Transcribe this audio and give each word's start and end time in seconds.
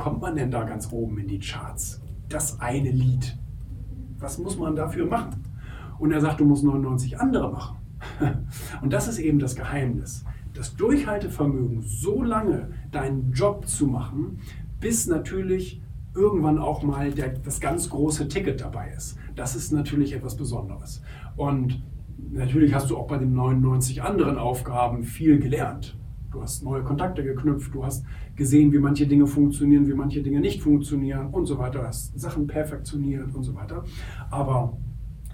kommt 0.00 0.22
man 0.22 0.34
denn 0.34 0.50
da 0.50 0.64
ganz 0.64 0.90
oben 0.90 1.18
in 1.18 1.28
die 1.28 1.38
Charts? 1.38 2.00
Das 2.30 2.58
eine 2.58 2.90
Lied. 2.90 3.36
Was 4.18 4.38
muss 4.38 4.58
man 4.58 4.74
dafür 4.74 5.06
machen? 5.06 5.44
Und 5.98 6.10
er 6.10 6.22
sagt, 6.22 6.40
du 6.40 6.46
musst 6.46 6.64
99 6.64 7.20
andere 7.20 7.52
machen. 7.52 7.76
Und 8.82 8.94
das 8.94 9.08
ist 9.08 9.18
eben 9.18 9.38
das 9.38 9.54
Geheimnis. 9.54 10.24
Das 10.54 10.74
Durchhaltevermögen, 10.74 11.82
so 11.82 12.22
lange 12.22 12.70
deinen 12.90 13.32
Job 13.32 13.68
zu 13.68 13.86
machen, 13.86 14.38
bis 14.80 15.06
natürlich 15.06 15.82
irgendwann 16.14 16.58
auch 16.58 16.82
mal 16.82 17.12
der, 17.12 17.28
das 17.28 17.60
ganz 17.60 17.90
große 17.90 18.26
Ticket 18.28 18.62
dabei 18.62 18.92
ist. 18.96 19.18
Das 19.36 19.54
ist 19.54 19.70
natürlich 19.70 20.14
etwas 20.14 20.34
Besonderes. 20.34 21.02
Und 21.36 21.82
natürlich 22.32 22.72
hast 22.72 22.88
du 22.88 22.96
auch 22.96 23.06
bei 23.06 23.18
den 23.18 23.34
99 23.34 24.02
anderen 24.02 24.38
Aufgaben 24.38 25.04
viel 25.04 25.38
gelernt. 25.38 25.99
Du 26.30 26.40
hast 26.40 26.62
neue 26.62 26.84
Kontakte 26.84 27.24
geknüpft, 27.24 27.74
du 27.74 27.84
hast 27.84 28.04
gesehen, 28.36 28.72
wie 28.72 28.78
manche 28.78 29.06
Dinge 29.06 29.26
funktionieren, 29.26 29.88
wie 29.88 29.94
manche 29.94 30.22
Dinge 30.22 30.40
nicht 30.40 30.62
funktionieren 30.62 31.28
und 31.30 31.46
so 31.46 31.58
weiter. 31.58 31.80
Du 31.80 31.86
hast 31.86 32.18
Sachen 32.18 32.46
perfektioniert 32.46 33.34
und 33.34 33.42
so 33.42 33.54
weiter. 33.54 33.84
Aber 34.30 34.78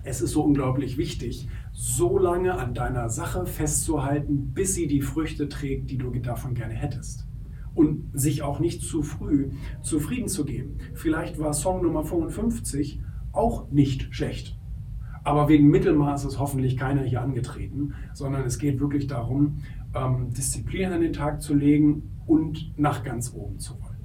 es 0.05 0.23
ist 0.23 0.31
so 0.31 0.43
unglaublich 0.43 0.97
wichtig, 0.97 1.49
so 1.73 2.17
lange 2.19 2.55
an 2.55 2.73
deiner 2.73 3.11
Sache 3.11 3.45
festzuhalten, 3.45 4.53
bis 4.55 4.75
sie 4.75 4.87
die 4.87 5.03
Früchte 5.03 5.49
trägt, 5.49 5.91
die 5.91 5.99
du 5.99 6.11
davon 6.11 6.55
gerne 6.55 6.75
hättest. 6.75 7.27
Und 7.75 8.19
sich 8.19 8.43
auch 8.43 8.59
nicht 8.59 8.81
zu 8.83 9.03
früh 9.03 9.51
zufrieden 9.83 10.29
zu 10.29 10.47
geben. 10.47 10.79
Vielleicht 10.95 11.39
war 11.39 11.53
Song 11.53 11.83
Nummer 11.83 12.05
55 12.05 13.03
auch 13.33 13.71
nicht 13.71 14.15
schlecht. 14.15 14.59
Aber 15.27 15.49
wegen 15.49 15.71
Mittelmaß 15.71 16.25
ist 16.25 16.39
hoffentlich 16.39 16.77
keiner 16.77 17.03
hier 17.03 17.21
angetreten, 17.21 17.95
sondern 18.15 18.45
es 18.45 18.61
geht 18.61 18.79
wirklich 18.79 19.09
darum, 19.09 19.57
ähm, 19.93 20.31
Disziplin 20.31 20.93
an 20.93 21.01
den 21.01 21.13
Tag 21.13 21.43
zu 21.43 21.53
legen 21.53 22.21
und 22.27 22.79
nach 22.79 23.03
ganz 23.03 23.35
oben 23.35 23.59
zu 23.59 23.75
wollen. 23.83 23.97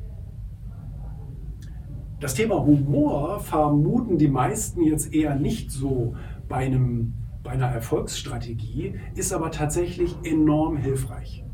Das 2.19 2.33
Thema 2.33 2.65
Humor 2.65 3.39
vermuten 3.39 4.17
die 4.17 4.29
meisten 4.29 4.81
jetzt 4.81 5.13
eher 5.13 5.35
nicht 5.35 5.69
so 5.69 6.15
bei, 6.49 6.65
einem, 6.65 7.13
bei 7.43 7.51
einer 7.51 7.67
Erfolgsstrategie, 7.67 8.95
ist 9.13 9.31
aber 9.31 9.51
tatsächlich 9.51 10.17
enorm 10.23 10.75
hilfreich. 10.75 11.45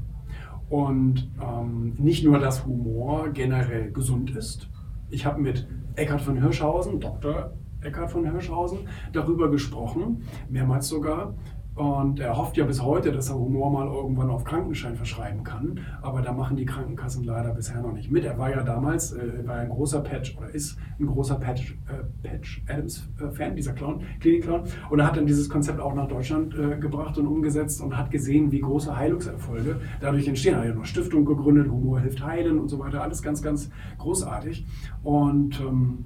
Und 0.70 1.30
ähm, 1.44 1.94
nicht 1.98 2.24
nur, 2.24 2.40
dass 2.40 2.66
Humor 2.66 3.32
generell 3.34 3.92
gesund 3.92 4.34
ist. 4.34 4.70
Ich 5.10 5.26
habe 5.26 5.42
mit 5.42 5.68
Eckhard 5.96 6.22
von 6.22 6.38
Hirschhausen, 6.42 7.02
Dr. 7.02 7.52
Eckhard 7.82 8.12
von 8.12 8.30
Hirschhausen, 8.30 8.80
darüber 9.14 9.50
gesprochen, 9.50 10.24
mehrmals 10.50 10.88
sogar, 10.88 11.36
und 11.78 12.20
er 12.20 12.36
hofft 12.36 12.58
ja 12.58 12.66
bis 12.66 12.82
heute, 12.82 13.12
dass 13.12 13.30
er 13.30 13.36
Humor 13.36 13.70
mal 13.72 13.86
irgendwann 13.86 14.32
auf 14.32 14.44
Krankenschein 14.44 14.96
verschreiben 14.96 15.44
kann. 15.44 15.80
Aber 16.02 16.24
da 16.24 16.34
machen 16.34 16.58
die 16.58 16.66
Krankenkassen 16.66 17.24
leider 17.24 17.54
bisher 17.54 17.80
noch 17.82 17.94
nicht 17.94 18.10
mit. 18.12 18.26
Er 18.26 18.40
war 18.40 18.50
ja 18.50 18.64
damals 18.64 19.14
äh, 19.14 19.46
war 19.46 19.58
ein 19.58 19.70
großer 19.70 20.02
Patch 20.02 20.36
oder 20.38 20.50
ist 20.50 20.80
ein 21.00 21.06
großer 21.06 21.36
Patch, 21.36 21.78
äh, 21.88 22.28
Patch 22.28 22.64
Adams-Fan, 22.68 23.56
dieser 23.56 23.74
Clown, 23.74 24.02
Klinik-Clown. 24.20 24.64
Und 24.90 25.00
er 25.00 25.06
hat 25.06 25.18
dann 25.18 25.28
dieses 25.28 25.50
Konzept 25.50 25.80
auch 25.80 25.94
nach 25.94 26.08
Deutschland 26.08 26.56
äh, 26.58 26.80
gebracht 26.80 27.16
und 27.20 27.28
umgesetzt 27.28 27.80
und 27.80 27.96
hat 27.96 28.10
gesehen, 28.10 28.52
wie 28.52 28.62
große 28.62 28.98
Heilungserfolge 28.98 29.80
dadurch 30.02 30.28
entstehen. 30.28 30.56
Er 30.56 30.62
hat 30.62 30.68
ja 30.70 30.74
noch 30.74 30.86
Stiftung 30.86 31.26
gegründet, 31.26 31.70
Humor 31.70 32.00
hilft 32.00 32.26
heilen 32.26 32.58
und 32.58 32.70
so 32.70 32.80
weiter. 32.80 33.04
Alles 33.04 33.22
ganz, 33.22 33.44
ganz 33.44 33.70
großartig. 34.00 34.66
Und 35.04 35.60
ähm, 35.60 36.06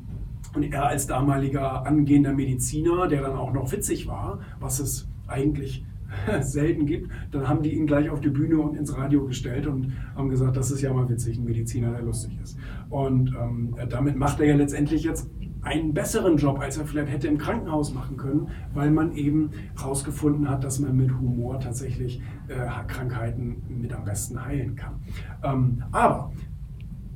und 0.54 0.64
er 0.72 0.88
als 0.88 1.08
damaliger 1.08 1.86
angehender 1.86 2.34
Mediziner, 2.34 3.08
der 3.08 3.22
dann 3.22 3.36
auch 3.36 3.54
noch 3.54 3.72
witzig 3.72 4.08
war, 4.08 4.40
was 4.60 4.80
es 4.80 5.08
eigentlich 5.28 5.86
selten 6.42 6.86
gibt, 6.86 7.12
dann 7.32 7.48
haben 7.48 7.64
die 7.64 7.74
ihn 7.74 7.88
gleich 7.88 8.10
auf 8.10 8.20
die 8.20 8.30
Bühne 8.30 8.60
und 8.60 8.76
ins 8.76 8.96
Radio 8.96 9.26
gestellt 9.26 9.68
und 9.68 9.94
haben 10.16 10.30
gesagt, 10.30 10.58
das 10.58 10.72
ist 10.72 10.82
ja 10.82 10.94
mal 10.94 11.08
witzig, 11.10 11.38
ein 11.38 11.46
Mediziner, 11.46 11.92
der 11.92 12.02
lustig 12.02 12.38
ist. 12.44 12.58
Und 12.90 13.34
ähm, 13.34 13.76
damit 13.90 14.18
macht 14.18 14.40
er 14.40 14.48
ja 14.48 14.56
letztendlich 14.56 15.04
jetzt 15.04 15.30
einen 15.62 15.94
besseren 15.94 16.38
Job, 16.38 16.60
als 16.60 16.78
er 16.78 16.86
vielleicht 16.86 17.12
hätte 17.12 17.28
im 17.28 17.38
Krankenhaus 17.38 17.94
machen 17.94 18.18
können, 18.18 18.48
weil 18.74 18.90
man 18.90 19.14
eben 19.16 19.52
herausgefunden 19.78 20.50
hat, 20.50 20.64
dass 20.64 20.80
man 20.80 20.96
mit 20.98 21.12
Humor 21.12 21.60
tatsächlich 21.60 22.22
äh, 22.48 22.68
Krankheiten 22.88 23.62
mit 23.70 23.94
am 23.94 24.04
besten 24.04 24.44
heilen 24.44 24.76
kann. 24.76 24.96
Ähm, 25.44 25.84
aber 25.92 26.32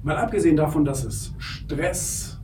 mal 0.04 0.18
abgesehen 0.18 0.56
davon, 0.56 0.86
dass 0.86 1.04
es 1.04 1.34
Stress 1.40 2.35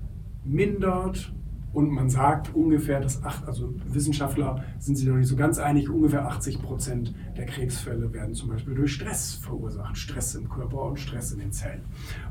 mindert, 0.44 1.31
und 1.74 1.90
man 1.90 2.09
sagt 2.09 2.53
ungefähr, 2.53 3.00
dass 3.00 3.24
acht, 3.24 3.47
also 3.47 3.74
Wissenschaftler 3.88 4.63
sind 4.79 4.97
sich 4.97 5.07
noch 5.07 5.16
nicht 5.16 5.28
so 5.28 5.35
ganz 5.35 5.57
einig, 5.57 5.90
ungefähr 5.90 6.25
80 6.28 6.62
Prozent 6.62 7.13
der 7.38 7.46
Krebsfälle 7.46 8.12
werden 8.13 8.34
zum 8.35 8.50
Beispiel 8.50 8.75
durch 8.75 8.94
Stress 8.94 9.35
verursacht. 9.35 9.97
Stress 9.97 10.35
im 10.35 10.50
Körper 10.50 10.81
und 10.84 11.00
Stress 11.00 11.31
in 11.31 11.40
den 11.40 11.53
Zellen. 11.53 11.84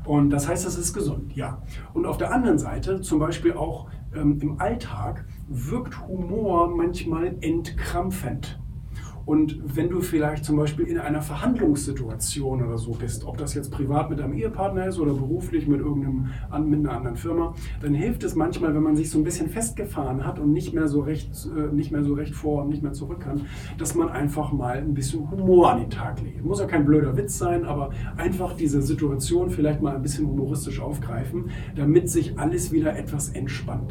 Und 0.05 0.29
das 0.29 0.47
heißt, 0.47 0.65
das 0.65 0.77
ist 0.77 0.93
gesund, 0.93 1.35
ja. 1.35 1.61
Und 1.93 2.05
auf 2.05 2.17
der 2.17 2.31
anderen 2.31 2.59
Seite, 2.59 3.01
zum 3.01 3.19
Beispiel 3.19 3.53
auch 3.53 3.89
ähm, 4.15 4.39
im 4.41 4.61
Alltag, 4.61 5.25
wirkt 5.47 6.07
Humor 6.07 6.69
manchmal 6.75 7.35
entkrampfend. 7.41 8.59
Und 9.25 9.59
wenn 9.63 9.89
du 9.89 10.01
vielleicht 10.01 10.45
zum 10.45 10.57
Beispiel 10.57 10.85
in 10.85 10.97
einer 10.97 11.21
Verhandlungssituation 11.21 12.63
oder 12.63 12.77
so 12.77 12.91
bist, 12.91 13.25
ob 13.25 13.37
das 13.37 13.53
jetzt 13.53 13.71
privat 13.71 14.09
mit 14.09 14.19
einem 14.19 14.33
Ehepartner 14.33 14.87
ist 14.87 14.99
oder 14.99 15.13
beruflich 15.13 15.67
mit 15.67 15.79
irgendeinem 15.79 16.29
mit 16.65 16.79
einer 16.79 16.97
anderen 16.97 17.15
Firma, 17.15 17.53
dann 17.81 17.93
hilft 17.93 18.23
es 18.23 18.35
manchmal, 18.35 18.73
wenn 18.73 18.83
man 18.83 18.95
sich 18.95 19.09
so 19.09 19.17
ein 19.17 19.23
bisschen 19.23 19.49
festgefahren 19.49 20.25
hat 20.25 20.39
und 20.39 20.51
nicht 20.51 20.73
mehr 20.73 20.87
so 20.87 21.01
recht, 21.01 21.29
äh, 21.55 21.73
nicht 21.73 21.91
mehr 21.91 22.03
so 22.03 22.13
recht 22.13 22.35
vor 22.35 22.63
und 22.63 22.69
nicht 22.69 22.83
mehr 22.83 22.93
zurück 22.93 23.21
kann, 23.21 23.41
dass 23.77 23.95
man 23.95 24.09
einfach 24.09 24.51
mal 24.51 24.77
ein 24.77 24.93
bisschen 24.93 25.29
Humor 25.31 25.71
an 25.71 25.79
den 25.79 25.89
Tag 25.89 26.21
legt. 26.21 26.43
Muss 26.43 26.59
ja 26.59 26.65
kein 26.65 26.85
blöder 26.85 27.15
Witz 27.17 27.37
sein, 27.37 27.65
aber 27.65 27.91
einfach 28.17 28.55
diese 28.55 28.81
Situation 28.81 29.49
vielleicht 29.49 29.81
mal 29.81 29.95
ein 29.95 30.01
bisschen 30.01 30.27
humoristisch 30.27 30.79
aufgreifen, 30.79 31.49
damit 31.75 32.09
sich 32.09 32.37
alles 32.39 32.71
wieder 32.71 32.97
etwas 32.97 33.29
entspannt. 33.29 33.71